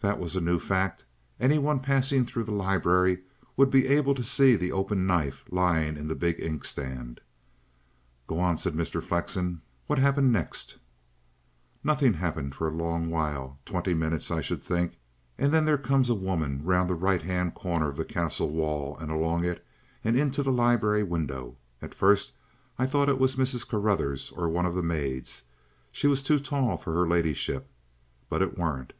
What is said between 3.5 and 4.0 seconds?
would be